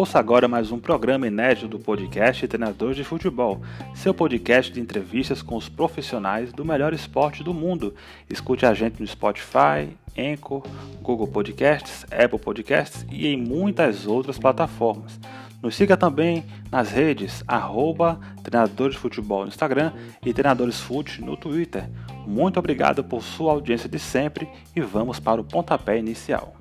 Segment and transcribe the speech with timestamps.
[0.00, 3.60] Ouça agora mais um programa inédito do podcast Treinadores de Futebol,
[3.94, 7.94] seu podcast de entrevistas com os profissionais do melhor esporte do mundo.
[8.30, 10.62] Escute a gente no Spotify, Anchor,
[11.02, 15.20] Google Podcasts, Apple Podcasts e em muitas outras plataformas.
[15.62, 19.92] Nos siga também nas redes arroba Treinadores Futebol no Instagram
[20.24, 21.84] e Treinadores Fute no Twitter.
[22.26, 26.54] Muito obrigado por sua audiência de sempre e vamos para o pontapé inicial.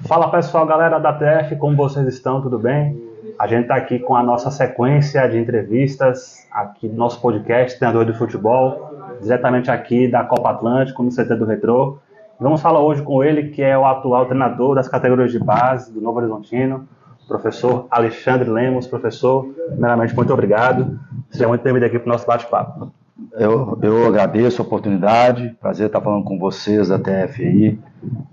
[0.00, 2.42] Fala pessoal, galera da TF, como vocês estão?
[2.42, 3.00] Tudo bem?
[3.38, 8.04] A gente está aqui com a nossa sequência de entrevistas aqui do nosso podcast Treinador
[8.04, 8.91] de Futebol,
[9.22, 11.98] diretamente aqui da Copa Atlântico, no CT do Retrô.
[12.38, 16.00] Vamos falar hoje com ele, que é o atual treinador das categorias de base do
[16.00, 16.88] Novo Horizontino,
[17.28, 18.86] professor Alexandre Lemos.
[18.86, 20.98] Professor, primeiramente, muito obrigado.
[21.30, 22.92] Seja muito bem-vindo aqui para o nosso bate-papo.
[23.34, 27.78] Eu, eu agradeço a oportunidade, prazer estar falando com vocês da TFI.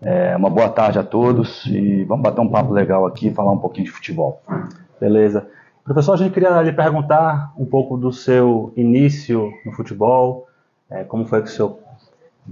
[0.02, 3.52] É, uma boa tarde a todos e vamos bater um papo legal aqui e falar
[3.52, 4.42] um pouquinho de futebol.
[5.00, 5.48] Beleza.
[5.84, 10.49] Professor, a gente queria lhe perguntar um pouco do seu início no futebol,
[10.90, 11.80] é, como foi que o senhor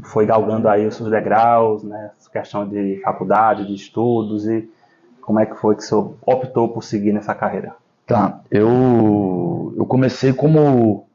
[0.03, 4.69] foi galgando aí os seus degraus, né, questão de faculdade, de estudos e
[5.21, 7.75] como é que foi que o senhor optou por seguir nessa carreira?
[8.05, 11.05] Tá, eu, eu comecei como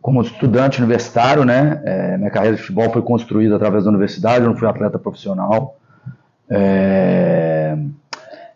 [0.00, 1.80] como estudante universitário, né?
[1.84, 5.76] É, minha carreira de futebol foi construída através da universidade, eu não fui atleta profissional.
[6.50, 7.78] É,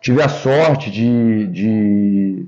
[0.01, 2.45] tive a sorte de, de,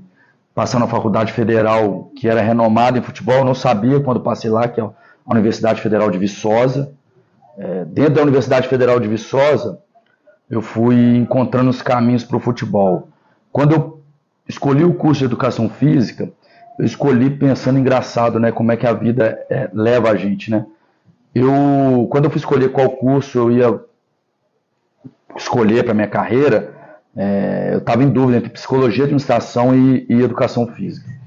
[0.54, 4.68] passar na faculdade federal, que era renomada em futebol, eu não sabia quando passei lá,
[4.68, 4.78] que
[5.34, 6.92] Universidade Federal de Viçosa.
[7.58, 9.78] É, dentro da Universidade Federal de Viçosa,
[10.48, 13.08] eu fui encontrando os caminhos para o futebol.
[13.52, 14.02] Quando eu
[14.48, 16.30] escolhi o curso de Educação Física,
[16.78, 18.50] eu escolhi pensando engraçado, né?
[18.50, 20.66] Como é que a vida é, leva a gente, né?
[21.34, 23.80] Eu, quando eu fui escolher qual curso eu ia
[25.36, 26.74] escolher para minha carreira,
[27.16, 31.19] é, eu estava em dúvida entre psicologia, administração e, e educação física.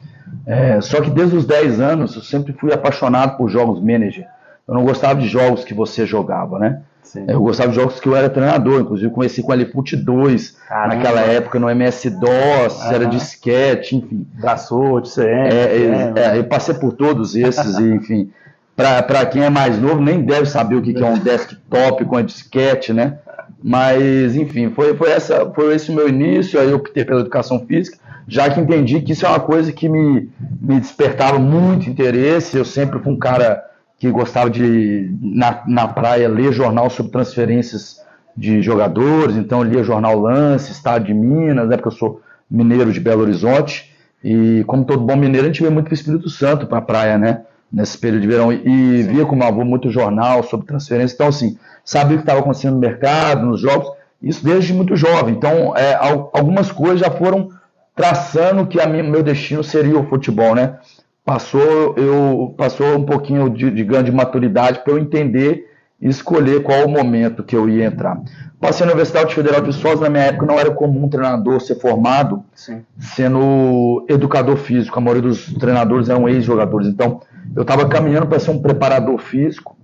[0.46, 4.26] É, só que desde os 10 anos eu sempre fui apaixonado por jogos manager.
[4.68, 6.82] Eu não gostava de jogos que você jogava, né?
[7.04, 7.26] Sim.
[7.28, 10.96] Eu gostava de jogos que eu era treinador, inclusive comecei com a Liput 2, Caramba.
[10.96, 12.92] naquela época no MS-DOS, uhum.
[12.92, 14.26] era disquete, enfim.
[14.34, 15.26] Braçote, CM.
[15.26, 18.32] É, é, é, eu passei por todos esses, e, enfim.
[18.76, 22.18] Para quem é mais novo, nem deve saber o que, que é um desktop com
[22.18, 23.20] a disquete, né?
[23.64, 27.66] Mas, enfim, foi, foi, essa, foi esse o meu início, aí eu optei pela educação
[27.66, 27.98] física,
[28.28, 30.30] já que entendi que isso é uma coisa que me,
[30.62, 33.64] me despertava muito interesse, eu sempre fui um cara
[34.04, 38.02] que gostava de, na, na praia, ler jornal sobre transferências
[38.36, 42.92] de jogadores, então eu lia jornal Lance, Estado de Minas, né, porque eu sou mineiro
[42.92, 46.30] de Belo Horizonte, e como todo bom mineiro, a gente veio muito para o Espírito
[46.30, 49.90] Santo, para a praia, né, nesse período de verão, e via com meu avô muito
[49.90, 53.90] jornal sobre transferência, então assim, sabia o que estava acontecendo no mercado, nos jogos,
[54.22, 55.96] isso desde muito jovem, então é,
[56.34, 57.52] algumas coisas já foram
[57.96, 60.78] traçando que a minha, meu destino seria o futebol, né,
[61.24, 65.70] passou eu passou um pouquinho de, de grande maturidade para eu entender
[66.02, 68.20] e escolher qual o momento que eu ia entrar.
[68.60, 71.76] Passei na Universidade Federal de Viçosa, na minha época não era comum um treinador ser
[71.76, 72.82] formado Sim.
[72.98, 77.22] sendo educador físico, a maioria dos treinadores eram ex-jogadores, então
[77.56, 79.78] eu estava caminhando para ser um preparador físico,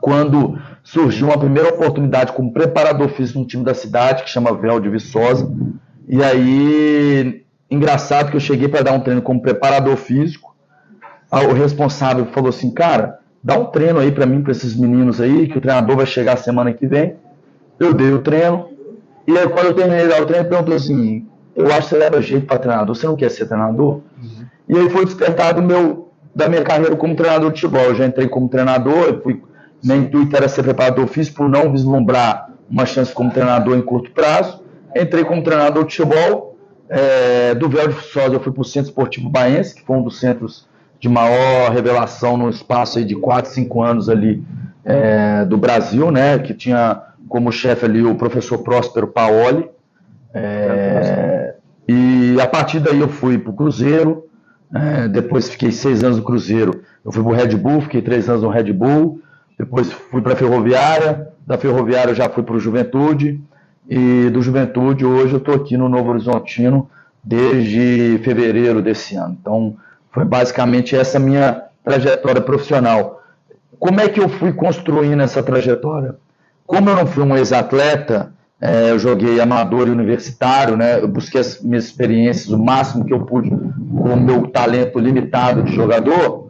[0.00, 4.78] quando surgiu uma primeira oportunidade como preparador físico no time da cidade, que chama Véu
[4.78, 5.50] de Viçosa,
[6.08, 7.44] e aí
[7.74, 10.54] Engraçado que eu cheguei para dar um treino como preparador físico.
[11.30, 15.48] O responsável falou assim: Cara, dá um treino aí para mim, para esses meninos aí,
[15.48, 17.16] que o treinador vai chegar semana que vem.
[17.78, 18.68] Eu dei o treino.
[19.26, 21.26] E aí, quando eu terminei de dar o treino, perguntou assim:
[21.56, 23.94] Eu acho que você leva jeito para treinador, você não quer ser treinador?
[23.94, 24.46] Uhum.
[24.68, 27.86] E aí foi despertado meu, da minha carreira como treinador de futebol.
[27.86, 29.42] Eu já entrei como treinador, fui,
[29.82, 34.12] meu intuito era ser preparador físico por não vislumbrar uma chance como treinador em curto
[34.12, 34.62] prazo.
[34.94, 36.54] Entrei como treinador de futebol
[36.88, 40.02] é, do Véu de Viçosa eu fui para o Centro Esportivo Baense, que foi um
[40.02, 40.68] dos centros
[41.00, 44.42] de maior revelação no espaço de 4, 5 anos ali
[44.84, 46.38] é, do Brasil, né?
[46.38, 49.68] Que tinha como chefe ali o professor Próspero Paoli.
[50.32, 51.54] É,
[51.88, 54.26] e a partir daí eu fui para o Cruzeiro,
[54.74, 56.82] é, depois fiquei seis anos no Cruzeiro.
[57.04, 59.20] Eu fui para o Red Bull, fiquei três anos no Red Bull,
[59.58, 63.40] depois fui para a Ferroviária, da Ferroviária eu já fui para o Juventude,
[63.88, 65.04] e do Juventude.
[65.04, 66.88] Hoje eu estou aqui no Novo Horizontino
[67.22, 69.36] desde fevereiro desse ano.
[69.40, 69.76] Então,
[70.12, 73.22] foi basicamente essa minha trajetória profissional.
[73.78, 76.16] Como é que eu fui construindo essa trajetória?
[76.66, 81.00] Como eu não fui um ex-atleta, é, eu joguei amador e universitário, né?
[81.00, 85.62] Eu busquei as minhas experiências o máximo que eu pude com o meu talento limitado
[85.62, 86.48] de jogador.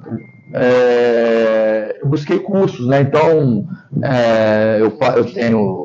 [0.52, 3.00] É, eu busquei cursos, né?
[3.00, 3.66] Então,
[4.02, 5.83] é, eu, eu tenho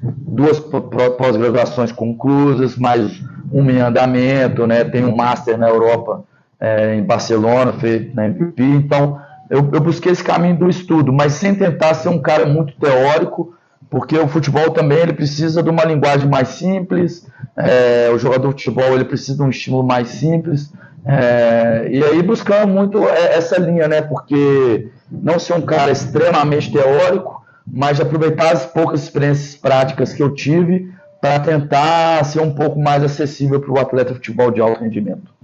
[0.00, 4.84] duas pós-graduações conclusas, mais uma em andamento, né?
[4.84, 6.24] Tenho um master na Europa,
[6.60, 8.62] é, em Barcelona, feito na MPP.
[8.62, 12.74] Então, eu, eu busquei esse caminho do estudo, mas sem tentar ser um cara muito
[12.78, 13.54] teórico,
[13.88, 17.26] porque o futebol também ele precisa de uma linguagem mais simples,
[17.56, 20.72] é, o jogador de futebol ele precisa de um estímulo mais simples,
[21.04, 24.02] é, e aí buscando muito essa linha, né?
[24.02, 27.35] Porque não ser um cara extremamente teórico,
[27.66, 33.02] mas aproveitar as poucas experiências práticas que eu tive para tentar ser um pouco mais
[33.02, 35.34] acessível para o atleta de futebol de alto rendimento.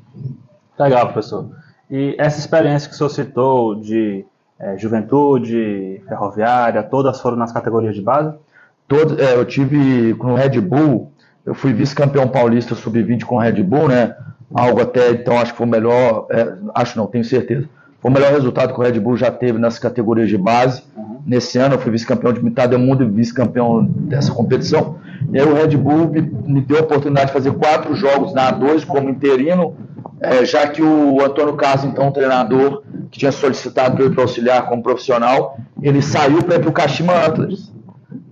[0.79, 1.51] Legal, professor.
[1.91, 4.25] E essa experiência que o senhor citou de
[4.59, 8.35] é, juventude, ferroviária, todas foram nas categorias de base?
[8.87, 11.13] Todo, é, eu tive no Red Bull,
[11.45, 14.17] eu fui vice-campeão paulista sub-20 com o Red Bull, né?
[14.55, 17.69] Algo até então acho que foi o melhor, é, acho não, tenho certeza.
[18.01, 20.83] Foi o melhor resultado que o Red Bull já teve nas categorias de base.
[20.97, 21.12] Uhum.
[21.25, 24.99] Nesse ano eu fui vice-campeão de metade do mundo e vice-campeão dessa competição.
[25.33, 28.53] E aí o Red Bull me, me, deu a oportunidade de fazer quatro jogos na
[28.53, 29.77] A2 como interino,
[30.21, 34.69] é, já que o Antônio Carlos, então treinador, que tinha solicitado para eu para auxiliar
[34.69, 37.73] como profissional, ele saiu para ir para o Kashima Antlers.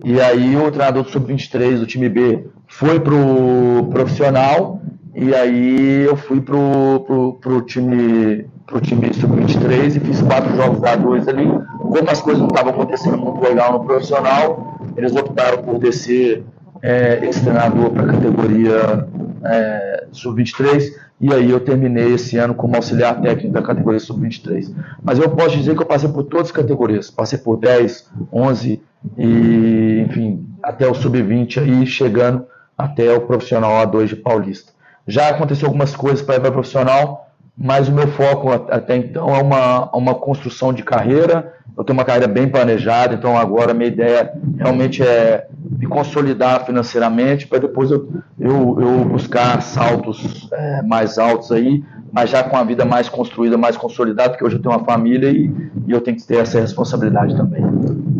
[0.03, 4.80] E aí o treinador do Sub-23 do time B foi para o profissional,
[5.13, 10.95] e aí eu fui para o time, pro time Sub-23 e fiz quatro jogos da
[10.95, 11.47] 2 ali.
[11.79, 16.43] Como as coisas não estavam acontecendo muito legal no profissional, eles optaram por descer
[16.81, 19.07] é, esse treinador para a categoria
[19.43, 20.91] é, Sub-23
[21.21, 24.73] e aí eu terminei esse ano como auxiliar técnico da categoria sub-23.
[25.03, 28.81] Mas eu posso dizer que eu passei por todas as categorias, passei por 10, 11
[29.19, 32.43] e, enfim, até o sub-20 aí, chegando
[32.75, 34.71] até o profissional A2 de Paulista.
[35.07, 39.41] Já aconteceu algumas coisas para ir para profissional, mas o meu foco até então é
[39.41, 41.53] uma, uma construção de carreira.
[41.77, 46.65] Eu tenho uma carreira bem planejada, então agora a minha ideia realmente é me consolidar
[46.65, 48.09] financeiramente para depois eu,
[48.39, 53.57] eu, eu, buscar saltos é, mais altos aí, mas já com a vida mais construída,
[53.57, 55.49] mais consolidada, porque hoje eu tenho uma família e,
[55.87, 57.61] e eu tenho que ter essa responsabilidade também.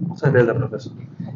[0.08, 0.94] Com certeza, professor.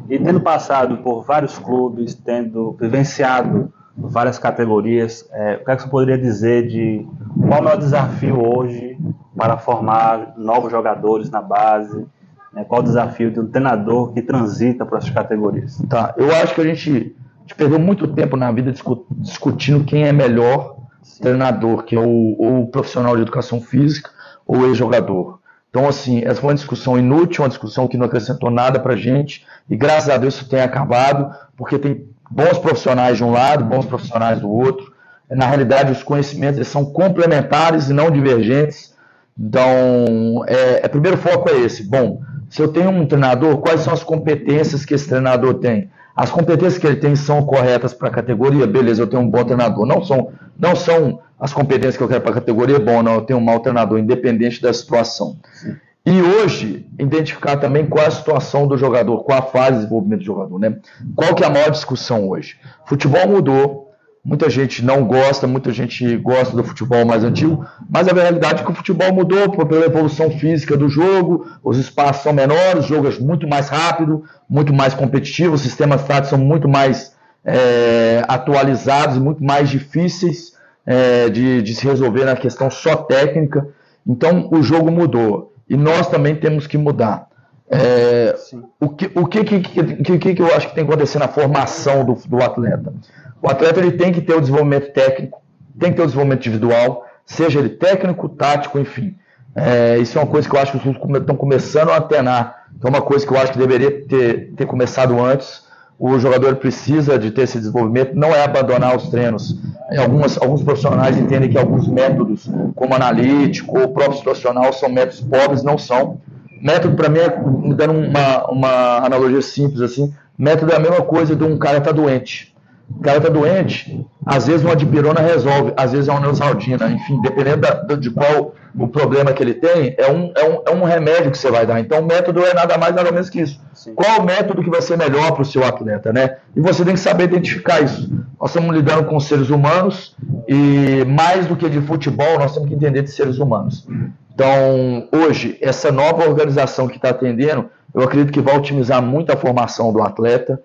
[0.08, 5.28] E tendo passado por vários clubes, tendo vivenciado várias categorias.
[5.32, 7.06] É, o que, é que você poderia dizer de
[7.48, 8.98] qual é o desafio hoje
[9.36, 12.06] para formar novos jogadores na base?
[12.52, 12.64] Né?
[12.64, 15.82] Qual o desafio de um treinador que transita por essas categorias?
[15.88, 18.72] Tá, eu acho que a gente, a gente perdeu muito tempo na vida
[19.18, 21.22] discutindo quem é melhor Sim.
[21.22, 24.10] treinador, que é o, profissional de educação física
[24.46, 25.38] ou ex-jogador.
[25.70, 29.44] Então, assim, essa foi uma discussão inútil, uma discussão que não acrescentou nada para gente,
[29.68, 33.86] e graças a Deus isso tem acabado, porque tem bons profissionais de um lado, bons
[33.86, 34.92] profissionais do outro.
[35.30, 38.94] Na realidade, os conhecimentos são complementares e não divergentes.
[39.38, 41.82] Então, é, é, primeiro foco é esse.
[41.82, 45.90] Bom, se eu tenho um treinador, quais são as competências que esse treinador tem?
[46.14, 48.66] As competências que ele tem são corretas para a categoria?
[48.66, 49.84] Beleza, eu tenho um bom treinador.
[49.84, 53.20] Não são, não são as competências que eu quero para a categoria, bom, não, eu
[53.20, 55.36] tenho um mau treinador, independente da situação.
[55.52, 55.76] Sim.
[56.06, 60.20] E hoje, identificar também qual é a situação do jogador, qual a fase de desenvolvimento
[60.20, 60.76] do jogador, né?
[61.16, 62.56] Qual que é a maior discussão hoje?
[62.86, 63.90] Futebol mudou,
[64.24, 68.64] muita gente não gosta, muita gente gosta do futebol mais antigo, mas a realidade é
[68.64, 73.08] que o futebol mudou pela evolução física do jogo, os espaços são menores, o jogo
[73.08, 79.18] é muito mais rápido, muito mais competitivo, os sistemas táticos são muito mais é, atualizados
[79.18, 80.52] muito mais difíceis
[80.84, 83.68] é, de, de se resolver na questão só técnica.
[84.06, 87.28] Então, o jogo mudou e nós também temos que mudar.
[87.68, 88.36] É,
[88.80, 92.04] o que, o que, que, que, que, eu acho que tem que acontecer na formação
[92.04, 92.94] do, do atleta?
[93.42, 95.42] O atleta ele tem que ter o desenvolvimento técnico,
[95.78, 99.16] tem que ter o desenvolvimento individual, seja ele técnico, tático, enfim.
[99.54, 102.66] É, isso é uma coisa que eu acho que os clubes estão começando a antenar.
[102.82, 105.65] é uma coisa que eu acho que deveria ter, ter começado antes
[105.98, 109.58] o jogador precisa de ter esse desenvolvimento, não é abandonar os treinos.
[109.98, 115.62] Algumas, alguns profissionais entendem que alguns métodos, como analítico ou próprio situacional, são métodos pobres,
[115.62, 116.20] não são.
[116.60, 117.28] Método, para mim, é,
[117.74, 121.88] dando uma, uma analogia simples assim, método é a mesma coisa de um cara que
[121.88, 122.54] está doente.
[122.88, 127.20] O cara está doente, às vezes uma dipirona resolve, às vezes é uma neosaldina, enfim,
[127.20, 130.84] dependendo da, de qual o problema que ele tem, é um, é, um, é um
[130.84, 131.80] remédio que você vai dar.
[131.80, 133.60] Então, o método é nada mais, nada menos que isso.
[133.72, 133.94] Sim.
[133.94, 136.36] Qual o método que vai ser melhor para o seu atleta, né?
[136.54, 138.08] E você tem que saber identificar isso.
[138.40, 140.14] Nós estamos lidando com seres humanos
[140.46, 143.86] e, mais do que de futebol, nós temos que entender de seres humanos.
[144.34, 149.36] Então, hoje, essa nova organização que está atendendo, eu acredito que vai otimizar muito a
[149.36, 150.60] formação do atleta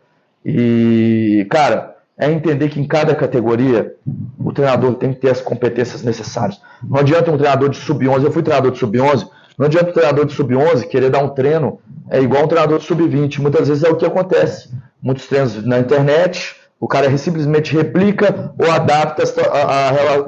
[0.45, 3.95] E, cara, é entender que em cada categoria
[4.39, 6.61] o treinador tem que ter as competências necessárias.
[6.87, 10.25] Não adianta um treinador de sub-11, eu fui treinador de sub-11, não adianta um treinador
[10.25, 11.79] de sub-11 querer dar um treino
[12.11, 13.39] é igual um treinador de sub-20.
[13.39, 14.69] Muitas vezes é o que acontece.
[15.01, 19.23] Muitos treinos na internet, o cara simplesmente replica ou adapta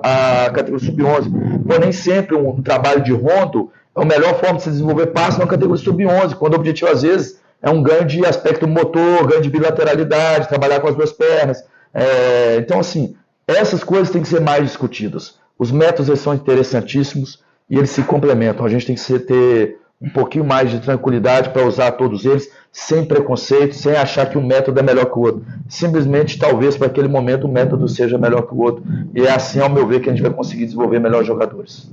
[0.04, 1.64] a, categoria sub-11.
[1.64, 5.38] Porém, nem sempre um, trabalho de rondo é a melhor forma de se desenvolver passe
[5.38, 9.42] na categoria sub-11, quando o objetivo, às vezes, é um ganho de aspecto motor, ganho
[9.42, 11.64] de bilateralidade, trabalhar com as duas pernas.
[11.94, 13.16] É, então, assim,
[13.48, 15.38] essas coisas têm que ser mais discutidas.
[15.58, 18.66] Os métodos são interessantíssimos e eles se complementam.
[18.66, 23.06] A gente tem que ter um pouquinho mais de tranquilidade para usar todos eles, sem
[23.06, 25.46] preconceito, sem achar que um método é melhor que o outro.
[25.70, 28.84] Simplesmente, talvez, para aquele momento, o método seja melhor que o outro.
[29.16, 31.90] E é assim, ao meu ver, que a gente vai conseguir desenvolver melhores jogadores.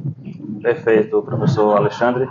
[0.60, 2.28] Perfeito, professor Alexandre.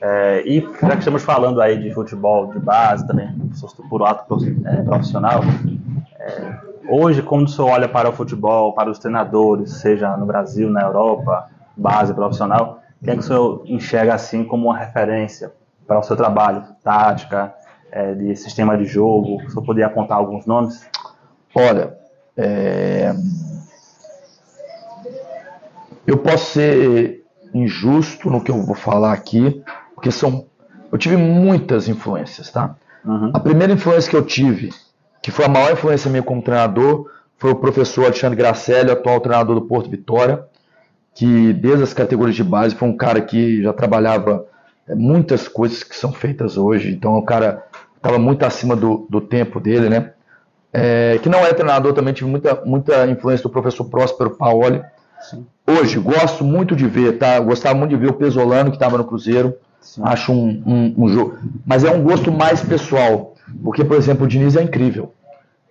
[0.00, 3.28] É, e já que estamos falando aí de futebol de base também,
[3.88, 5.42] por ato é, profissional,
[6.18, 10.70] é, hoje, quando o senhor olha para o futebol, para os treinadores, seja no Brasil,
[10.70, 15.52] na Europa, base profissional, quem é que o senhor enxerga assim como uma referência
[15.86, 17.52] para o seu trabalho, tática,
[17.90, 19.36] é, de sistema de jogo?
[19.36, 20.86] O senhor poderia apontar alguns nomes?
[21.54, 21.96] Olha,
[22.36, 23.12] é...
[26.06, 29.62] eu posso ser injusto no que eu vou falar aqui,
[29.94, 30.46] porque são,
[30.90, 32.76] eu tive muitas influências, tá?
[33.04, 33.30] Uhum.
[33.34, 34.70] A primeira influência que eu tive,
[35.22, 39.54] que foi a maior influência minha como treinador, foi o professor Alexandre Gracelli, atual treinador
[39.54, 40.44] do Porto Vitória
[41.14, 44.46] que desde as categorias de base foi um cara que já trabalhava
[44.88, 47.64] é, muitas coisas que são feitas hoje, então o cara
[47.96, 50.12] estava muito acima do, do tempo dele, né?
[50.72, 54.82] É, que não é treinador, também tive muita, muita influência do professor Próspero Paoli.
[55.20, 55.46] Sim.
[55.66, 57.38] Hoje, gosto muito de ver, tá?
[57.40, 59.54] Gostava muito de ver o Pesolano, que estava no Cruzeiro.
[59.82, 60.00] Sim.
[60.02, 61.38] Acho um, um, um, jogo.
[61.66, 63.31] Mas é um gosto mais pessoal.
[63.62, 65.12] Porque, por exemplo, o Diniz é incrível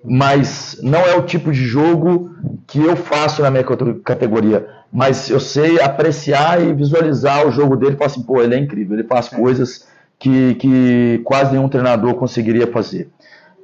[0.04, 2.36] mas não é o tipo de jogo
[2.66, 3.64] que eu faço na minha
[4.04, 4.68] categoria.
[4.92, 8.58] Mas eu sei apreciar e visualizar o jogo dele e falar assim, pô, ele é
[8.58, 9.88] incrível, ele faz coisas
[10.20, 13.10] que, que quase nenhum treinador conseguiria fazer.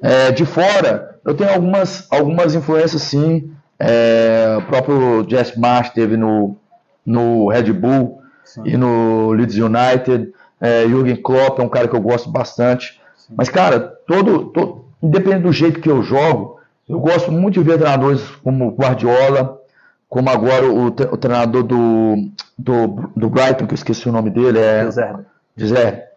[0.00, 3.50] É, de fora, eu tenho algumas, algumas influências sim.
[3.78, 6.56] É, o próprio Jess Marsh teve no,
[7.04, 8.62] no Red Bull sim.
[8.64, 10.32] e no Leeds United.
[10.60, 13.00] É, Jürgen Klopp é um cara que eu gosto bastante.
[13.16, 13.34] Sim.
[13.36, 17.78] Mas, cara, todo, todo independente do jeito que eu jogo, eu gosto muito de ver
[17.78, 19.60] treinadores como Guardiola,
[20.08, 24.58] como agora o, o treinador do, do, do, Brighton, que eu esqueci o nome dele,
[24.58, 24.88] é.
[25.54, 26.08] José.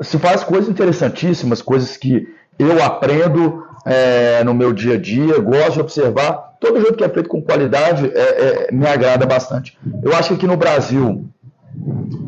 [0.00, 5.74] Se faz coisas interessantíssimas, coisas que eu aprendo é, no meu dia a dia, gosto
[5.74, 6.56] de observar.
[6.60, 9.76] Todo jeito que é feito com qualidade é, é, me agrada bastante.
[10.02, 11.28] Eu acho que aqui no Brasil,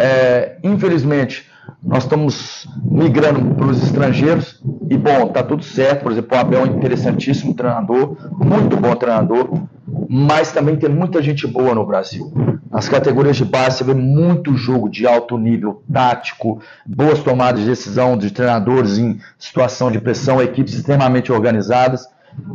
[0.01, 1.52] é, infelizmente,
[1.83, 6.05] nós estamos migrando para os estrangeiros e, bom, tá tudo certo.
[6.05, 9.49] Por exemplo, o Abel é um interessantíssimo treinador, muito bom treinador,
[10.09, 12.33] mas também tem muita gente boa no Brasil.
[12.71, 17.67] Nas categorias de base você vê muito jogo de alto nível tático, boas tomadas de
[17.67, 22.07] decisão de treinadores em situação de pressão, equipes extremamente organizadas.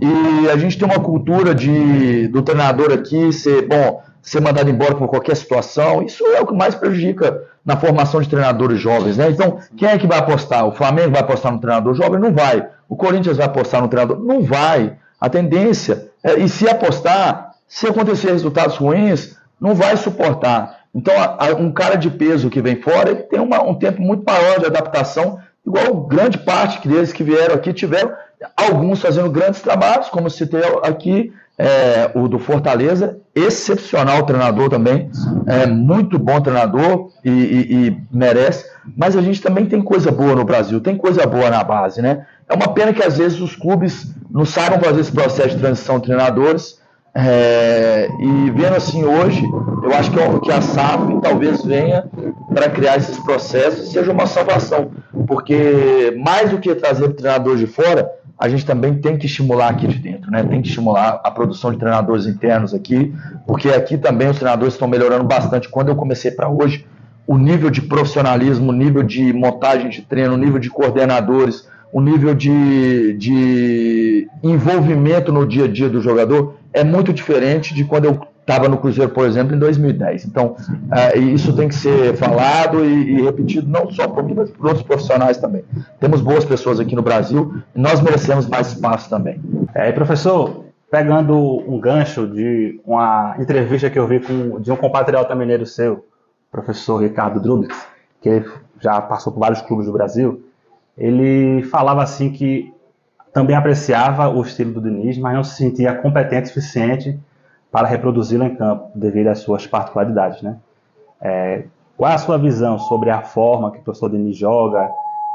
[0.01, 4.93] E a gente tem uma cultura de, do treinador aqui ser, bom, ser mandado embora
[4.93, 6.03] por qualquer situação.
[6.03, 9.29] Isso é o que mais prejudica na formação de treinadores jovens, né?
[9.29, 10.67] Então, quem é que vai apostar?
[10.67, 12.19] O Flamengo vai apostar no treinador jovem?
[12.19, 12.67] Não vai.
[12.89, 14.19] O Corinthians vai apostar no treinador?
[14.19, 14.97] Não vai.
[15.19, 20.81] A tendência é, e se apostar, se acontecer resultados ruins, não vai suportar.
[20.93, 24.01] Então, a, a, um cara de peso que vem fora, ele tem uma, um tempo
[24.01, 28.11] muito maior de adaptação, igual grande parte deles que vieram aqui tiveram,
[28.57, 35.09] alguns fazendo grandes trabalhos, como citei aqui, é, o do Fortaleza, excepcional treinador também,
[35.47, 38.65] é muito bom treinador e, e, e, merece.
[38.95, 42.25] Mas a gente também tem coisa boa no Brasil, tem coisa boa na base, né?
[42.47, 45.97] É uma pena que às vezes os clubes não saibam fazer esse processo de transição
[45.97, 46.79] de treinadores.
[47.19, 49.43] É, e vendo assim hoje,
[49.83, 52.05] eu acho que, que a SAF talvez venha
[52.53, 54.91] para criar esses processos seja uma salvação,
[55.25, 59.87] porque mais do que trazer treinador de fora, a gente também tem que estimular aqui
[59.87, 60.43] de dentro, né?
[60.43, 63.13] Tem que estimular a produção de treinadores internos aqui,
[63.47, 65.67] porque aqui também os treinadores estão melhorando bastante.
[65.67, 66.85] Quando eu comecei para hoje,
[67.25, 71.99] o nível de profissionalismo, o nível de montagem de treino, o nível de coordenadores, o
[71.99, 78.05] nível de, de envolvimento no dia a dia do jogador é muito diferente de quando
[78.05, 80.25] eu estava no Cruzeiro, por exemplo, em 2010.
[80.25, 84.49] Então, uh, isso tem que ser falado e, e, repetido não só por mim, mas
[84.49, 85.65] por outros profissionais também.
[85.99, 89.41] Temos boas pessoas aqui no Brasil e nós merecemos mais espaço também.
[89.75, 95.35] É, professor, pegando um gancho de uma entrevista que eu vi com, de um compatriota
[95.35, 96.05] mineiro seu,
[96.49, 97.75] professor Ricardo Drubix,
[98.21, 98.45] que
[98.79, 100.41] já passou por vários clubes do Brasil,
[100.97, 102.73] ele falava assim que
[103.33, 107.19] também apreciava o estilo do Diniz, mas não se sentia competente o suficiente
[107.71, 110.41] para reproduzi-lo em campo, devido às suas particularidades.
[110.41, 110.57] Né?
[111.21, 111.63] É,
[111.95, 114.89] qual é a sua visão sobre a forma que o professor Diniz joga?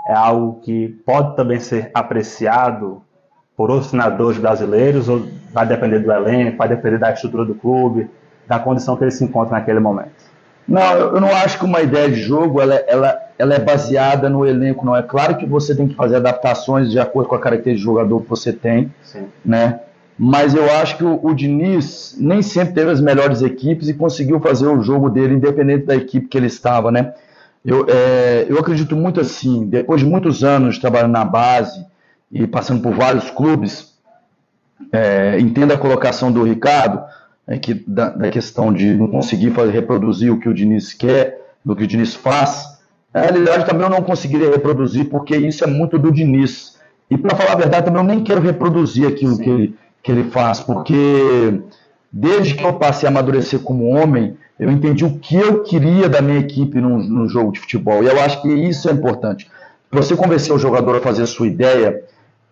[0.06, 3.02] É algo que pode também ser apreciado
[3.56, 5.22] por outros treinadores brasileiros ou
[5.52, 8.10] vai depender do elenco, vai depender da estrutura do clube,
[8.46, 10.32] da condição que ele se encontra naquele momento?
[10.66, 14.46] Não, eu não acho que uma ideia de jogo ela, ela, ela é baseada no
[14.46, 14.96] elenco, não.
[14.96, 18.20] É claro que você tem que fazer adaptações de acordo com a característica de jogador
[18.22, 19.26] que você tem, Sim.
[19.44, 19.80] né?
[20.24, 24.38] Mas eu acho que o, o Diniz nem sempre teve as melhores equipes e conseguiu
[24.38, 27.12] fazer o jogo dele independente da equipe que ele estava, né?
[27.64, 31.84] Eu, é, eu acredito muito assim, depois de muitos anos trabalhando na base
[32.30, 33.94] e passando por vários clubes,
[34.92, 37.02] é, entendo a colocação do Ricardo,
[37.44, 41.52] é, que, da, da, questão de não conseguir fazer, reproduzir o que o Diniz quer,
[41.66, 42.78] o que o Diniz faz.
[43.12, 46.78] Na realidade, também eu não conseguiria reproduzir, porque isso é muito do Diniz.
[47.10, 50.24] E, para falar a verdade, também eu nem quero reproduzir aquilo que ele, que ele
[50.24, 51.62] faz, porque
[52.12, 56.20] desde que eu passei a amadurecer como homem, eu entendi o que eu queria da
[56.20, 58.02] minha equipe no, no jogo de futebol.
[58.02, 59.50] E eu acho que isso é importante.
[59.90, 62.02] Você convencer o jogador a fazer a sua ideia,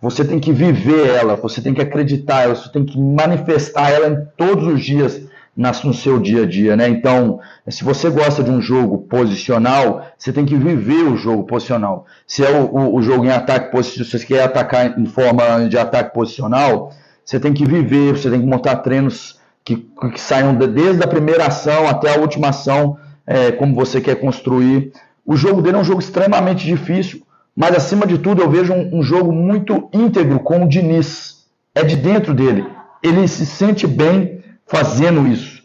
[0.00, 4.26] você tem que viver ela, você tem que acreditar, você tem que manifestar ela em
[4.36, 5.22] todos os dias
[5.56, 6.88] no seu dia a dia, né?
[6.88, 7.38] Então,
[7.68, 12.06] se você gosta de um jogo posicional, você tem que viver o jogo posicional.
[12.26, 15.68] Se é o, o, o jogo em ataque posicional, se você quer atacar em forma
[15.68, 16.92] de ataque posicional,
[17.30, 21.46] você tem que viver, você tem que montar treinos que, que saiam desde a primeira
[21.46, 24.92] ação até a última ação, é, como você quer construir.
[25.24, 27.22] O jogo dele é um jogo extremamente difícil,
[27.54, 31.46] mas acima de tudo eu vejo um, um jogo muito íntegro com o Diniz.
[31.72, 32.66] É de dentro dele.
[33.00, 35.62] Ele se sente bem fazendo isso.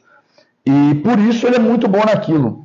[0.63, 2.63] E por isso ele é muito bom naquilo.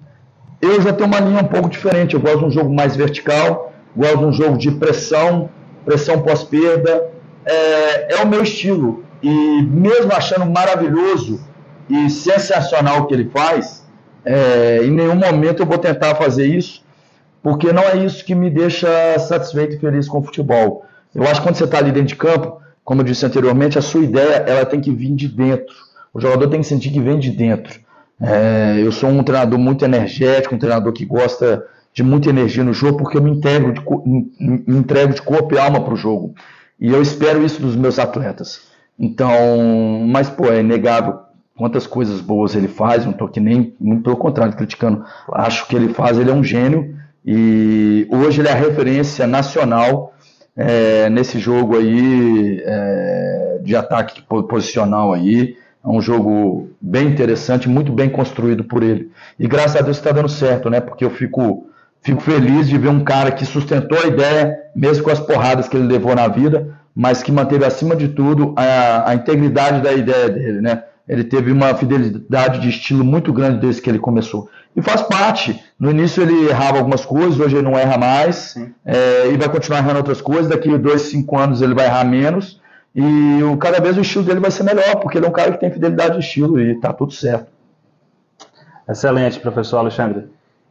[0.61, 2.13] Eu já tenho uma linha um pouco diferente.
[2.13, 5.49] Eu gosto de um jogo mais vertical, gosto de um jogo de pressão,
[5.87, 7.10] pressão pós-perda.
[7.45, 9.05] É, é o meu estilo.
[9.23, 11.41] E mesmo achando maravilhoso
[11.89, 13.87] e sensacional o que ele faz,
[14.25, 16.83] é, em nenhum momento eu vou tentar fazer isso
[17.43, 20.85] porque não é isso que me deixa satisfeito e feliz com o futebol.
[21.15, 23.83] Eu acho que quando você está ali dentro de campo, como eu disse anteriormente, a
[23.83, 25.75] sua ideia ela tem que vir de dentro.
[26.13, 27.81] O jogador tem que sentir que vem de dentro.
[28.21, 32.73] É, eu sou um treinador muito energético, um treinador que gosta de muita energia no
[32.73, 33.81] jogo, porque eu me, integro de,
[34.39, 36.35] me entrego de corpo e alma para o jogo.
[36.81, 38.63] E eu espero isso dos meus atletas.
[38.99, 41.21] Então, mas pô, é inegável
[41.57, 45.05] quantas coisas boas ele faz, não estou aqui nem, muito pelo contrário, criticando.
[45.33, 50.15] Acho que ele faz, ele é um gênio e hoje ele é a referência nacional
[50.57, 55.57] é, nesse jogo aí é, de ataque posicional aí.
[55.85, 59.11] É um jogo bem interessante, muito bem construído por ele.
[59.39, 60.81] E graças a Deus está dando certo, né?
[60.81, 61.70] Porque eu fico,
[62.03, 65.77] fico feliz de ver um cara que sustentou a ideia, mesmo com as porradas que
[65.77, 70.29] ele levou na vida, mas que manteve acima de tudo a, a integridade da ideia
[70.29, 70.85] dele, né?
[71.09, 74.49] Ele teve uma fidelidade de estilo muito grande desde que ele começou.
[74.77, 75.61] E faz parte.
[75.79, 78.55] No início ele errava algumas coisas, hoje ele não erra mais.
[78.85, 80.47] É, e vai continuar errando outras coisas.
[80.47, 82.61] Daqui a dois, cinco anos ele vai errar menos.
[82.95, 85.51] E o, cada vez o estilo dele vai ser melhor, porque ele é um cara
[85.51, 87.51] que tem fidelidade de estilo e tá tudo certo.
[88.89, 90.27] Excelente, professor Alexandre.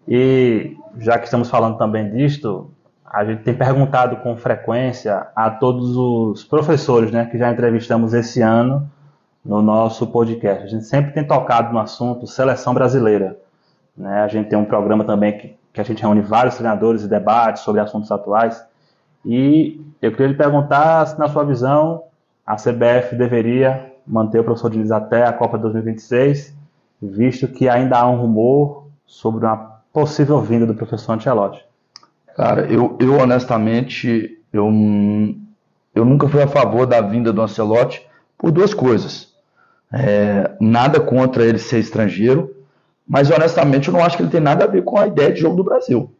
[0.08, 2.72] E já que estamos falando também disto,
[3.06, 8.42] a gente tem perguntado com frequência a todos os professores né, que já entrevistamos esse
[8.42, 8.90] ano
[9.44, 10.64] no nosso podcast.
[10.64, 13.38] A gente sempre tem tocado no assunto seleção brasileira.
[13.98, 14.22] Né?
[14.22, 17.64] A gente tem um programa também que, que a gente reúne vários treinadores e debates
[17.64, 18.64] sobre assuntos atuais.
[19.26, 22.04] E eu queria lhe perguntar se, na sua visão,
[22.46, 26.56] a CBF deveria manter o professor Diniz até a Copa 2026,
[27.02, 31.64] visto que ainda há um rumor sobre uma possível vinda do professor Ancelotti.
[32.36, 34.66] Cara, eu, eu honestamente, eu,
[35.94, 38.06] eu nunca fui a favor da vinda do Ancelotti
[38.38, 39.30] por duas coisas.
[39.92, 42.56] É, nada contra ele ser estrangeiro,
[43.08, 45.42] mas honestamente eu não acho que ele tem nada a ver com a ideia de
[45.42, 46.12] jogo do Brasil.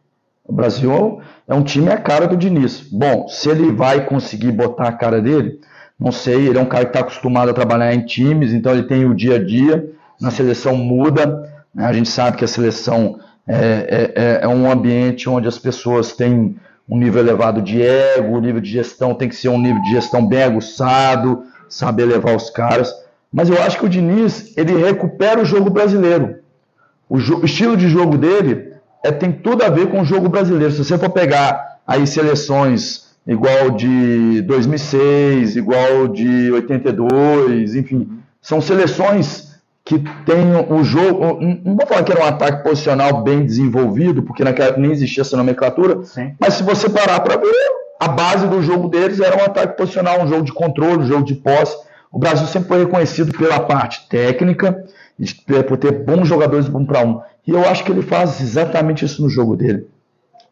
[0.44, 2.80] O Brasil é um time a cara do Diniz.
[2.90, 5.60] Bom, se ele vai conseguir botar a cara dele,
[6.00, 6.48] não sei.
[6.48, 9.14] Ele é um cara que está acostumado a trabalhar em times, então ele tem o
[9.14, 9.92] dia a dia.
[10.20, 11.26] Na seleção muda.
[11.74, 11.84] Né?
[11.84, 16.12] A gente sabe que a seleção é, é, é, é um ambiente onde as pessoas
[16.12, 16.56] têm
[16.88, 19.90] um nível elevado de ego, o nível de gestão tem que ser um nível de
[19.90, 22.94] gestão bem aguçado, saber levar os caras.
[23.32, 26.38] Mas eu acho que o Diniz ele recupera o jogo brasileiro.
[27.08, 28.72] O, o estilo de jogo dele
[29.04, 30.72] é, tem tudo a ver com o jogo brasileiro.
[30.72, 38.08] Se você for pegar aí seleções igual de 2006, igual de 82, enfim,
[38.40, 39.49] são seleções
[39.90, 41.40] que têm o jogo.
[41.64, 45.22] Não vou falar que era um ataque posicional bem desenvolvido, porque naquela época nem existia
[45.22, 46.32] essa nomenclatura, Sim.
[46.38, 47.52] mas se você parar para ver,
[47.98, 51.24] a base do jogo deles era um ataque posicional, um jogo de controle, um jogo
[51.24, 51.76] de posse.
[52.12, 54.84] O Brasil sempre foi reconhecido pela parte técnica,
[55.66, 57.20] por ter bons jogadores um para um.
[57.44, 59.88] E eu acho que ele faz exatamente isso no jogo dele.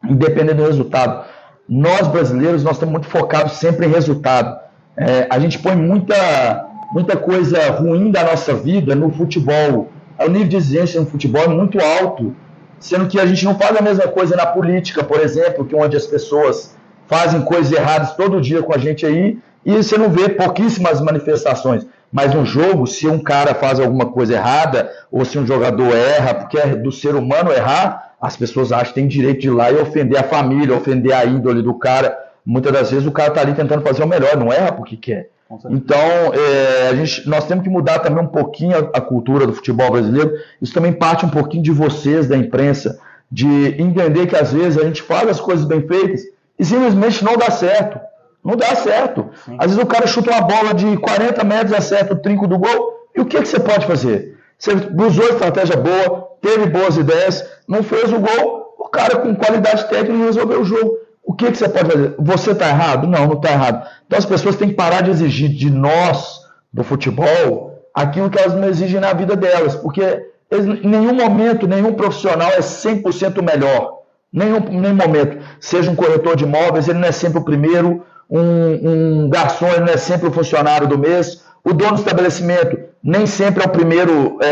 [0.03, 1.25] Independente do resultado.
[1.67, 4.59] Nós, brasileiros, nós estamos muito focados sempre em resultado.
[4.97, 9.89] É, a gente põe muita, muita coisa ruim da nossa vida no futebol.
[10.19, 12.35] O nível de exigência no futebol é muito alto,
[12.79, 15.95] sendo que a gente não faz a mesma coisa na política, por exemplo, que onde
[15.95, 16.75] as pessoas
[17.07, 21.85] fazem coisas erradas todo dia com a gente aí, e você não vê pouquíssimas manifestações.
[22.11, 26.33] Mas no jogo, se um cara faz alguma coisa errada, ou se um jogador erra,
[26.33, 29.71] porque é do ser humano errar, as pessoas acham que tem direito de ir lá
[29.71, 32.17] e ofender a família, ofender a índole do cara.
[32.45, 35.29] Muitas das vezes o cara está ali tentando fazer o melhor, não erra porque quer.
[35.69, 39.53] Então, é, a gente, nós temos que mudar também um pouquinho a, a, cultura do
[39.53, 40.33] futebol brasileiro.
[40.61, 42.99] Isso também parte um pouquinho de vocês, da imprensa,
[43.31, 46.21] de entender que às vezes a gente faz as coisas bem feitas
[46.57, 47.99] e simplesmente não dá certo.
[48.43, 49.29] Não dá certo.
[49.43, 49.55] Sim.
[49.57, 53.09] Às vezes o cara chuta uma bola de 40 metros, acerta o trinco do gol.
[53.15, 54.37] E o que, que você pode fazer?
[54.57, 59.89] Você usou estratégia boa, teve boas ideias, não fez o gol, o cara com qualidade
[59.89, 60.97] técnica resolveu o jogo.
[61.29, 62.15] O que, que você pode fazer?
[62.17, 63.05] Você está errado?
[63.05, 63.87] Não, não está errado.
[64.07, 66.41] Então as pessoas têm que parar de exigir de nós,
[66.73, 71.93] do futebol, aquilo que elas não exigem na vida delas, porque em nenhum momento, nenhum
[71.93, 73.99] profissional é 100% melhor.
[74.33, 75.37] Nenhum, nenhum momento.
[75.59, 79.81] Seja um corretor de imóveis, ele não é sempre o primeiro, um, um garçom, ele
[79.81, 83.69] não é sempre o funcionário do mês, o dono do estabelecimento nem sempre é o
[83.69, 84.47] primeiro é,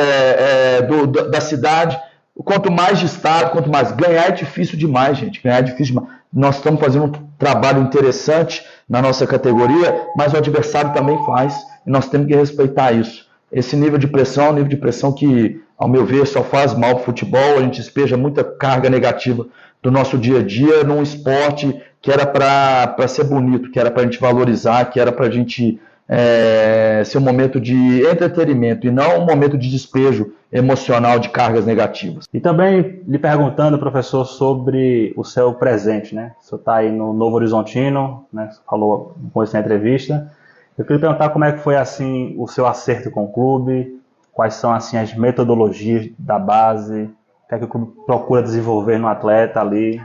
[0.77, 1.99] é, do, da cidade.
[2.35, 3.91] Quanto mais destaque, quanto mais.
[3.93, 5.41] Ganhar é difícil demais, gente.
[5.41, 6.16] Ganhar é difícil demais.
[6.33, 11.55] Nós estamos fazendo um trabalho interessante na nossa categoria, mas o adversário também faz.
[11.85, 13.25] E nós temos que respeitar isso.
[13.51, 16.73] Esse nível de pressão é um nível de pressão que, ao meu ver, só faz
[16.73, 17.57] mal ao futebol.
[17.57, 19.45] A gente despeja muita carga negativa
[19.81, 24.01] do nosso dia a dia num esporte que era para ser bonito, que era para
[24.01, 28.91] a gente valorizar, que era para a gente é, ser um momento de entretenimento e
[28.91, 32.25] não um momento de despejo emocional de cargas negativas.
[32.33, 36.33] E também lhe perguntando, professor, sobre o seu presente, né?
[36.39, 38.49] O senhor está aí no Novo Horizontino, né?
[38.51, 40.31] Você falou com essa entrevista.
[40.77, 43.99] Eu queria perguntar como é que foi assim o seu acerto com o clube,
[44.31, 48.97] quais são assim as metodologias da base, o que é que o clube procura desenvolver
[48.97, 50.01] no atleta ali,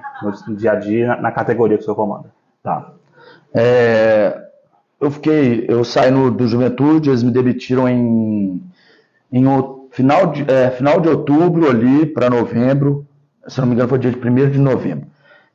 [0.47, 2.33] no dia a dia, na, na categoria que o senhor comanda.
[2.63, 2.93] Tá.
[3.55, 4.41] É,
[5.01, 8.63] eu fiquei, eu saí no, do Juventude, eles me demitiram em,
[9.31, 9.47] em
[9.93, 13.07] final, de, é, final de outubro ali para novembro,
[13.47, 15.07] se não me engano foi dia de 1 de novembro.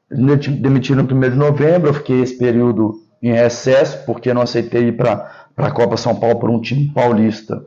[0.10, 4.42] Eles me demitiram no 1 de novembro, eu fiquei esse período em excesso, porque não
[4.42, 7.66] aceitei ir para a Copa São Paulo por um time paulista.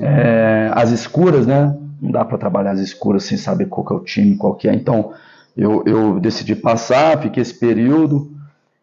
[0.00, 1.74] É, as escuras, né?
[2.00, 4.74] Não dá para trabalhar as escuras sem saber qual é o time, qual que é.
[4.74, 5.12] Então,
[5.56, 8.30] eu, eu decidi passar, fiquei esse período,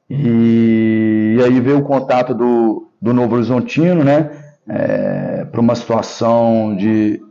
[0.09, 4.44] e, e aí veio o contato do, do Novo Horizontino, né?
[4.67, 7.21] É, para uma situação de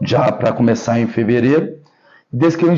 [0.00, 1.78] já para começar em fevereiro.
[2.32, 2.74] Desde que eu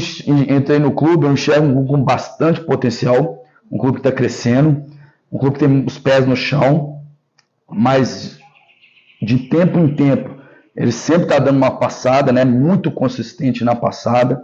[0.49, 4.85] entrei no clube, eu enxergo um clube com bastante potencial, um clube que está crescendo,
[5.31, 7.01] um clube que tem os pés no chão,
[7.69, 8.39] mas
[9.21, 10.41] de tempo em tempo
[10.75, 12.45] ele sempre está dando uma passada, né?
[12.45, 14.43] Muito consistente na passada.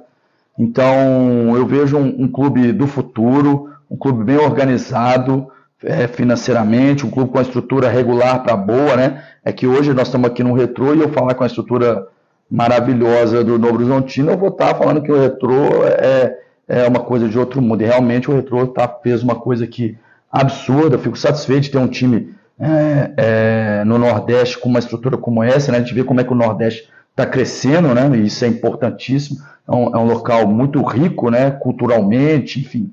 [0.59, 5.51] Então eu vejo um, um clube do futuro, um clube bem organizado
[5.83, 9.23] é, financeiramente, um clube com a estrutura regular para boa, né?
[9.45, 12.07] É que hoje nós estamos aqui no Retrô e eu falar com a estrutura
[12.51, 17.01] maravilhosa do Novo Horizontino, eu vou estar tá falando que o Retrô é, é uma
[17.01, 17.83] coisa de outro mundo.
[17.83, 19.99] E realmente o Retrô tá, fez uma coisa que
[20.31, 25.17] absurda, eu fico satisfeito de ter um time é, é, no Nordeste com uma estrutura
[25.17, 25.79] como essa, né?
[25.79, 28.11] A gente vê como é que o Nordeste está crescendo, né?
[28.17, 29.39] E isso é importantíssimo.
[29.67, 31.51] É um, é um local muito rico, né?
[31.51, 32.93] Culturalmente, enfim.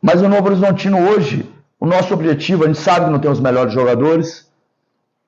[0.00, 1.44] Mas o Novo Horizontino hoje,
[1.84, 4.50] o nosso objetivo, a gente sabe que não tem os melhores jogadores,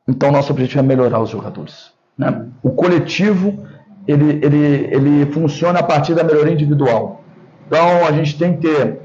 [0.09, 1.93] então nosso objetivo é melhorar os jogadores.
[2.17, 2.47] Né?
[2.63, 3.63] O coletivo,
[4.09, 7.23] ele, ele, ele funciona a partir da melhoria individual.
[7.67, 9.01] Então a gente tem que ter,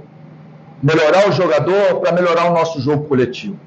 [0.81, 3.59] melhorar o jogador para melhorar o nosso jogo coletivo.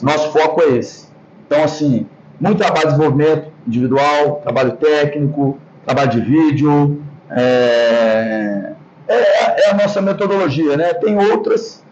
[0.00, 1.08] Nosso foco é esse.
[1.44, 2.06] Então, assim,
[2.40, 8.72] muito trabalho de desenvolvimento individual, trabalho técnico, trabalho de vídeo, é,
[9.08, 10.94] é, é, a nossa metodologia, né?
[10.94, 11.82] Tem outras,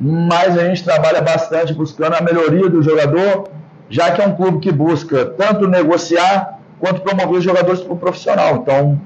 [0.00, 3.48] mas a gente trabalha bastante buscando a melhoria do jogador,
[3.90, 7.96] já que é um clube que busca tanto negociar quanto promover os jogadores para o
[7.96, 8.56] profissional.
[8.56, 9.00] Então,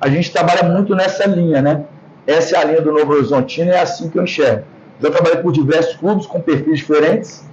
[0.00, 1.84] a gente trabalha muito nessa linha, né?
[2.26, 4.64] Essa é a linha do Novo Horizontino e é assim que eu enxergo.
[5.00, 7.44] Já trabalhei por diversos clubes com perfis diferentes,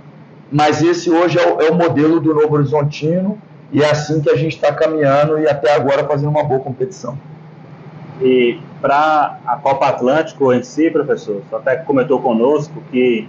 [0.51, 3.39] mas esse hoje é o, é o modelo do Novo Horizontino
[3.71, 7.17] e é assim que a gente está caminhando e até agora fazendo uma boa competição.
[8.21, 13.27] E para a Copa Atlântico em si, professor, você até comentou conosco que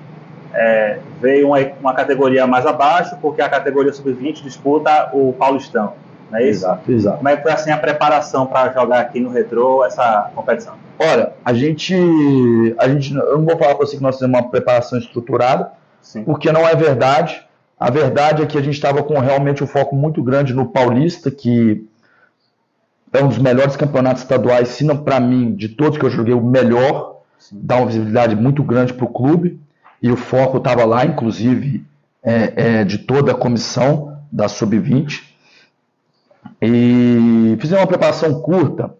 [0.53, 5.93] é, veio uma, uma, categoria mais abaixo, porque a categoria sub-20 disputa o Paulistão,
[6.31, 6.65] não é isso?
[6.65, 7.17] Exato, exato.
[7.19, 10.75] Como é que foi assim a preparação para jogar aqui no Retro essa competição?
[10.99, 11.95] Olha, a gente,
[12.79, 15.71] a gente, eu não vou falar para você que nós temos uma preparação estruturada,
[16.03, 16.25] Sim.
[16.25, 17.43] porque não é verdade.
[17.79, 21.31] A verdade é que a gente estava com realmente um foco muito grande no Paulista,
[21.31, 21.89] que
[23.13, 26.35] é um dos melhores campeonatos estaduais, se não para mim, de todos que eu joguei,
[26.35, 27.59] o melhor, Sim.
[27.63, 29.61] dá uma visibilidade muito grande para o clube
[30.03, 31.85] e o foco estava lá, inclusive
[32.23, 35.23] é, é, de toda a comissão da Sub-20.
[36.63, 38.95] E fizemos uma preparação curta,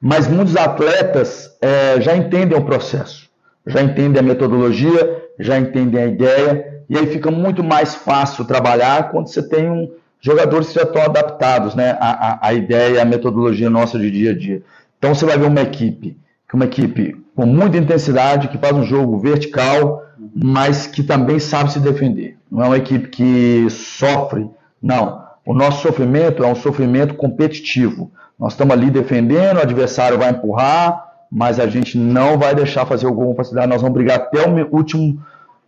[0.00, 3.28] mas muitos atletas é, já entendem o processo,
[3.66, 9.10] já entendem a metodologia, já entendem a ideia, e aí fica muito mais fácil trabalhar
[9.10, 9.90] quando você tem um,
[10.26, 14.34] jogadores que já estão adaptados né, à, à, ideia, à metodologia nossa de dia a
[14.36, 14.60] dia.
[14.98, 16.18] Então você vai ver uma equipe,
[16.52, 20.02] uma equipe com muita intensidade, que faz um jogo vertical,
[20.34, 22.36] mas que também sabe se defender.
[22.50, 24.50] Não é uma equipe que sofre,
[24.82, 25.24] não.
[25.44, 28.10] O nosso sofrimento é um sofrimento competitivo.
[28.36, 33.06] Nós estamos ali defendendo, o adversário vai empurrar, mas a gente não vai deixar fazer
[33.06, 33.68] o gol com facilidade.
[33.68, 35.22] Nós vamos brigar até o último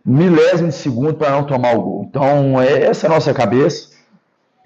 [0.05, 2.05] milésimo de segundo para não tomar o gol.
[2.09, 3.98] Então, é essa é a nossa cabeça.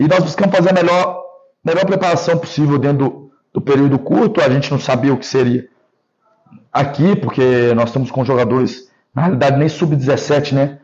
[0.04, 1.24] E nós buscamos fazer a melhor,
[1.64, 4.42] melhor preparação possível dentro do, do período curto.
[4.42, 5.70] A gente não sabia o que seria
[6.74, 10.80] aqui, porque nós estamos com jogadores na realidade nem sub-17, né?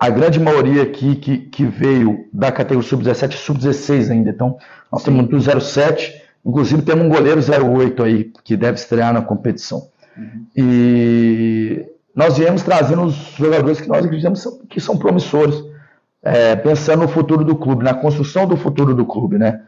[0.00, 4.30] A grande maioria aqui que, que veio da categoria sub-17 é sub-16 ainda.
[4.30, 4.56] Então,
[4.90, 5.26] nós Sim.
[5.26, 9.88] temos do 07, inclusive temos um goleiro 08 aí, que deve estrear na competição.
[10.16, 10.46] Uhum.
[10.56, 11.84] E
[12.14, 15.67] nós viemos trazendo os jogadores que nós acreditamos que são promissores,
[16.22, 19.62] é, pensando no futuro do clube, na construção do futuro do clube, né?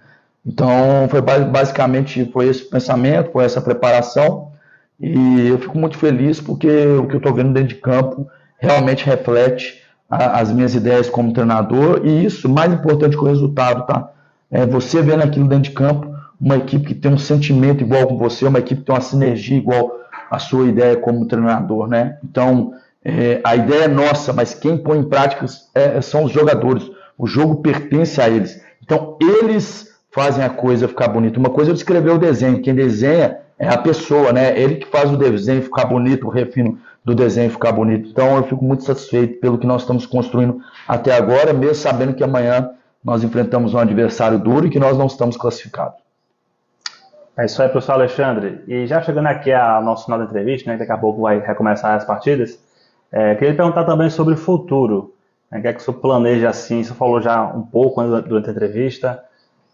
[0.45, 4.51] Então, foi basicamente foi esse pensamento, foi essa preparação.
[4.99, 8.27] E eu fico muito feliz porque o que eu estou vendo dentro de campo
[8.59, 12.03] realmente reflete a, as minhas ideias como treinador.
[12.05, 14.11] E isso, mais importante que o resultado, tá?
[14.51, 18.17] É você vendo aquilo dentro de campo, uma equipe que tem um sentimento igual com
[18.17, 22.19] você, uma equipe que tem uma sinergia igual à sua ideia como treinador, né?
[22.25, 22.73] Então,
[23.05, 26.91] é, a ideia é nossa, mas quem põe em prática é, são os jogadores.
[27.17, 28.63] O jogo pertence a eles.
[28.83, 31.39] Então, eles fazem a coisa ficar bonita.
[31.39, 32.63] Uma coisa é escrever o desenho.
[32.63, 34.59] Quem desenha é a pessoa, né?
[34.59, 38.09] Ele que faz o desenho ficar bonito, o refino do desenho ficar bonito.
[38.09, 42.25] Então eu fico muito satisfeito pelo que nós estamos construindo até agora, mesmo sabendo que
[42.25, 42.71] amanhã
[43.03, 45.99] nós enfrentamos um adversário duro e que nós não estamos classificados.
[47.37, 48.63] É isso aí, professor Alexandre.
[48.67, 51.95] E já chegando aqui ao nosso final da entrevista, né, daqui a pouco vai recomeçar
[51.95, 52.59] as partidas,
[53.13, 55.15] é, queria perguntar também sobre o futuro.
[55.51, 56.83] Né, o que é que o senhor planeja assim?
[56.83, 59.25] Você falou já um pouco durante a entrevista,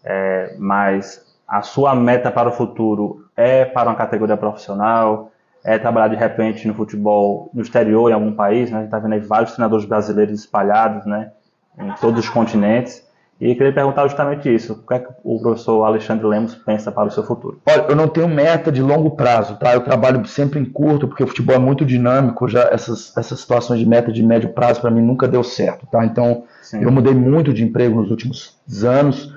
[0.03, 5.31] é, mas a sua meta para o futuro é para uma categoria profissional,
[5.63, 8.77] é trabalhar de repente no futebol no exterior, em algum país, né?
[8.77, 11.31] A gente está vendo aí vários treinadores brasileiros espalhados, né?
[11.77, 13.06] Em todos os continentes.
[13.39, 14.73] E queria perguntar justamente isso.
[14.73, 17.59] O que é que o professor Alexandre Lemos pensa para o seu futuro?
[17.67, 19.73] Olha, eu não tenho meta de longo prazo, tá?
[19.75, 22.47] Eu trabalho sempre em curto, porque o futebol é muito dinâmico.
[22.47, 26.03] Já essas, essas situações de meta de médio prazo, para mim, nunca deu certo, tá?
[26.03, 26.81] Então, Sim.
[26.81, 29.31] eu mudei muito de emprego nos últimos anos.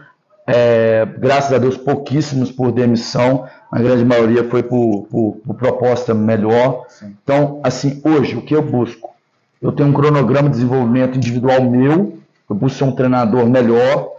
[0.47, 6.15] É, graças a Deus, pouquíssimos por demissão, a grande maioria foi por, por, por proposta
[6.15, 6.87] melhor.
[6.89, 7.15] Sim.
[7.23, 9.11] Então, assim, hoje, o que eu busco?
[9.61, 12.19] Eu tenho um cronograma de desenvolvimento individual meu,
[12.51, 14.11] eu busco ser um treinador melhor.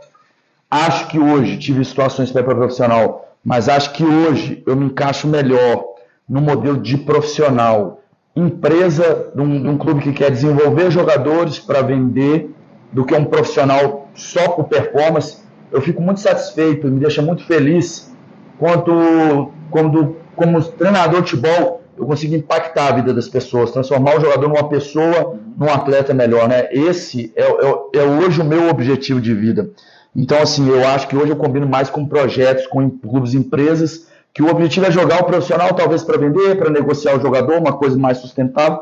[0.69, 5.83] Acho que hoje tive situações para profissional, mas acho que hoje eu me encaixo melhor
[6.27, 8.01] no modelo de profissional.
[8.35, 12.49] Empresa de um, de um clube que quer desenvolver jogadores para vender,
[12.91, 15.41] do que um profissional só por performance
[15.71, 18.13] eu fico muito satisfeito, me deixa muito feliz
[18.59, 24.19] quando, quando como treinador de futebol, eu consigo impactar a vida das pessoas, transformar o
[24.19, 26.67] jogador numa pessoa, num atleta melhor, né?
[26.71, 29.69] Esse é, é, é hoje o meu objetivo de vida.
[30.15, 34.41] Então, assim, eu acho que hoje eu combino mais com projetos, com clubes, empresas, que
[34.41, 37.95] o objetivo é jogar o profissional, talvez para vender, para negociar o jogador, uma coisa
[37.99, 38.79] mais sustentável,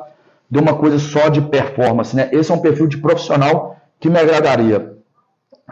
[0.49, 2.29] de uma coisa só de performance, né?
[2.32, 4.93] Esse é um perfil de profissional que me agradaria.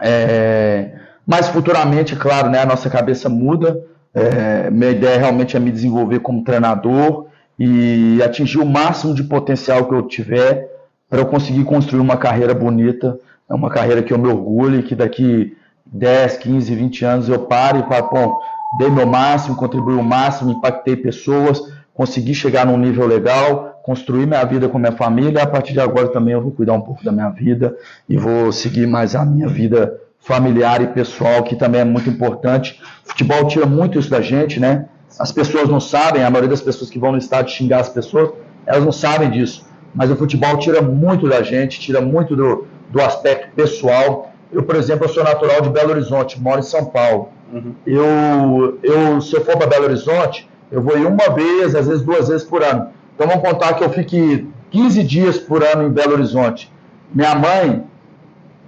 [0.02, 0.90] É,
[1.26, 3.82] mas futuramente, claro, né, a nossa cabeça muda.
[4.12, 7.27] É, minha ideia realmente é me desenvolver como treinador
[7.58, 10.68] e atingir o máximo de potencial que eu tiver
[11.10, 13.18] para eu conseguir construir uma carreira bonita,
[13.48, 17.40] é uma carreira que eu me orgulho e que daqui 10, 15, 20 anos eu
[17.40, 18.38] pare e falo, bom,
[18.78, 21.60] dei meu máximo, contribuí o máximo, impactei pessoas,
[21.94, 26.08] consegui chegar num nível legal, construir minha vida com minha família, a partir de agora
[26.08, 27.74] também eu vou cuidar um pouco da minha vida
[28.06, 32.78] e vou seguir mais a minha vida familiar e pessoal, que também é muito importante.
[33.04, 34.86] O futebol tira muito isso da gente, né?
[35.18, 38.30] As pessoas não sabem, a maioria das pessoas que vão no estádio xingar as pessoas,
[38.66, 39.66] elas não sabem disso.
[39.94, 44.32] Mas o futebol tira muito da gente, tira muito do, do aspecto pessoal.
[44.52, 47.30] Eu, por exemplo, eu sou natural de Belo Horizonte, moro em São Paulo.
[47.52, 47.74] Uhum.
[47.86, 52.02] Eu, eu, se eu for para Belo Horizonte, eu vou ir uma vez, às vezes
[52.02, 52.88] duas vezes por ano.
[53.14, 56.70] Então vamos contar que eu fique 15 dias por ano em Belo Horizonte.
[57.12, 57.84] Minha mãe,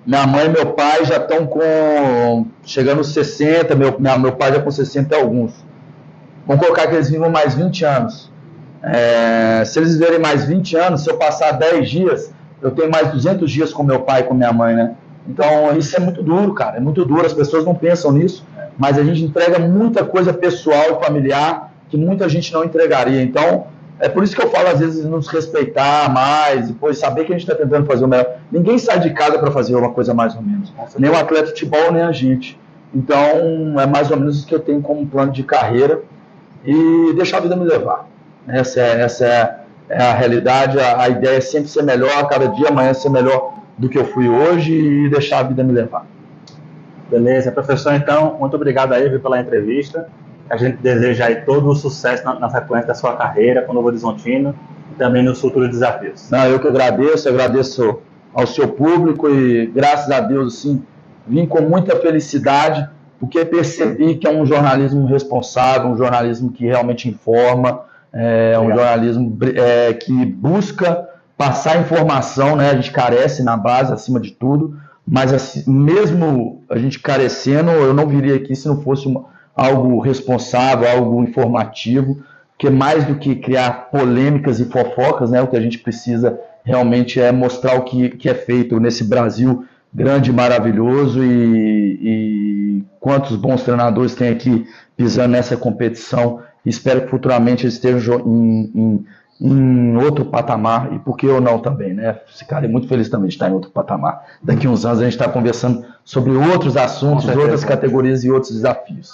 [0.07, 4.53] minha mãe e meu pai já estão com chegando aos 60, meu, minha, meu pai
[4.53, 5.53] já com 60 e alguns.
[6.46, 8.31] Vamos colocar que eles vivam mais 20 anos.
[8.83, 13.12] É, se eles viverem mais 20 anos, se eu passar 10 dias, eu tenho mais
[13.12, 14.94] 200 dias com meu pai e com minha mãe, né?
[15.29, 16.76] Então isso é muito duro, cara.
[16.79, 17.26] É muito duro.
[17.26, 18.44] As pessoas não pensam nisso,
[18.79, 23.22] mas a gente entrega muita coisa pessoal e familiar que muita gente não entregaria.
[23.22, 23.66] Então
[24.00, 27.38] é por isso que eu falo, às vezes, nos respeitar mais, depois saber que a
[27.38, 28.38] gente está tentando fazer o melhor.
[28.50, 30.72] Ninguém sai de casa para fazer uma coisa mais ou menos.
[30.98, 32.59] Nem o atleta de futebol, nem a gente.
[32.94, 36.00] Então, é mais ou menos isso que eu tenho como plano de carreira
[36.64, 38.07] e deixar a vida me levar.
[38.46, 40.79] Essa é, essa é, é a realidade.
[40.79, 44.05] A, a, ideia é sempre ser melhor, cada dia, amanhã ser melhor do que eu
[44.05, 46.07] fui hoje e deixar a vida me levar.
[47.11, 50.09] Beleza, professor, então, muito obrigado aí pela entrevista.
[50.49, 53.75] A gente deseja aí todo o sucesso na, na sequência da sua carreira com o
[53.75, 54.55] Novo Horizontino
[54.92, 56.31] e também nos futuros desafios.
[56.31, 58.01] Não, eu que agradeço, eu agradeço
[58.33, 60.85] ao seu público e graças a Deus, assim,
[61.27, 62.88] vim com muita felicidade
[63.20, 69.38] porque percebi que é um jornalismo responsável, um jornalismo que realmente informa, é um jornalismo
[69.54, 71.06] é, que busca
[71.37, 72.70] passar informação, né?
[72.70, 74.74] A gente carece na base, acima de tudo,
[75.06, 80.00] mas assim, mesmo a gente carecendo, eu não viria aqui se não fosse uma, algo
[80.00, 82.22] responsável, algo informativo,
[82.59, 85.42] que é mais do que criar polêmicas e fofocas, né?
[85.42, 89.64] O que a gente precisa realmente é mostrar o que, que é feito nesse Brasil
[89.92, 92.60] grande, maravilhoso e, e
[92.99, 94.66] quantos bons treinadores tem aqui
[94.97, 96.40] pisando nessa competição.
[96.64, 99.07] Espero que futuramente eles estejam em, em,
[99.40, 102.19] em outro patamar e por que eu não também, né?
[102.27, 104.23] Ficarei muito feliz também de estar em outro patamar.
[104.43, 109.12] Daqui uns anos a gente está conversando sobre outros assuntos, outras categorias e outros desafios.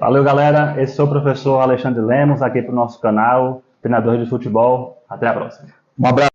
[0.00, 0.74] Valeu, galera.
[0.82, 5.04] Esse é o professor Alexandre Lemos, aqui para o nosso canal, treinador de futebol.
[5.08, 5.68] Até a próxima.
[5.98, 6.29] Um abraço.